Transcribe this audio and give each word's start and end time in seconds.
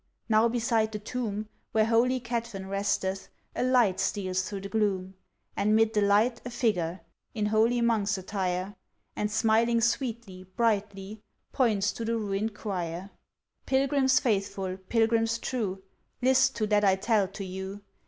now 0.27 0.47
beside 0.47 0.91
the 0.91 0.97
tomb, 0.97 1.47
Where 1.73 1.85
holy 1.85 2.19
Cadfan 2.19 2.67
resteth, 2.67 3.29
A 3.55 3.61
light 3.61 3.99
steals 3.99 4.41
through 4.41 4.61
the 4.61 4.67
gloom, 4.69 5.13
And 5.55 5.75
'mid 5.75 5.93
the 5.93 6.01
light 6.01 6.41
a 6.43 6.49
figure, 6.49 7.01
In 7.35 7.45
holy 7.45 7.81
Monk's 7.81 8.17
attire, 8.17 8.75
And 9.15 9.29
smiling 9.29 9.79
sweetly, 9.79 10.47
brightly, 10.55 11.21
Points 11.53 11.91
to 11.93 12.03
the 12.03 12.17
ruined 12.17 12.55
choir. 12.55 13.11
"Pilgrims 13.67 14.19
faithful, 14.19 14.77
Pilgrims 14.89 15.37
true, 15.37 15.83
List 16.19 16.55
to 16.55 16.65
that 16.65 16.83
I 16.83 16.95
tell 16.95 17.27
to 17.27 17.45
you. 17.45 17.83